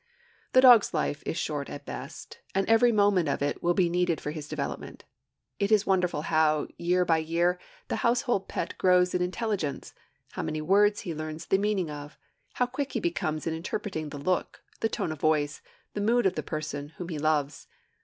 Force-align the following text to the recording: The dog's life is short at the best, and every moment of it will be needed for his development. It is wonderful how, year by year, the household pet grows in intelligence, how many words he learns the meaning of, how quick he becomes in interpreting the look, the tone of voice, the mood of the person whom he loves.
The 0.53 0.61
dog's 0.61 0.95
life 0.95 1.21
is 1.27 1.37
short 1.37 1.69
at 1.69 1.85
the 1.85 1.91
best, 1.91 2.39
and 2.55 2.67
every 2.67 2.91
moment 2.91 3.29
of 3.29 3.43
it 3.43 3.61
will 3.61 3.75
be 3.75 3.87
needed 3.87 4.19
for 4.19 4.31
his 4.31 4.47
development. 4.47 5.03
It 5.59 5.71
is 5.71 5.85
wonderful 5.85 6.23
how, 6.23 6.69
year 6.79 7.05
by 7.05 7.19
year, 7.19 7.59
the 7.87 7.97
household 7.97 8.47
pet 8.47 8.75
grows 8.79 9.13
in 9.13 9.21
intelligence, 9.21 9.93
how 10.31 10.41
many 10.41 10.59
words 10.59 11.01
he 11.01 11.13
learns 11.13 11.45
the 11.45 11.59
meaning 11.59 11.91
of, 11.91 12.17
how 12.53 12.65
quick 12.65 12.93
he 12.93 12.99
becomes 12.99 13.45
in 13.45 13.53
interpreting 13.53 14.09
the 14.09 14.17
look, 14.17 14.63
the 14.79 14.89
tone 14.89 15.11
of 15.11 15.19
voice, 15.21 15.61
the 15.93 16.01
mood 16.01 16.25
of 16.25 16.33
the 16.33 16.41
person 16.41 16.93
whom 16.97 17.09
he 17.09 17.19
loves. 17.19 17.67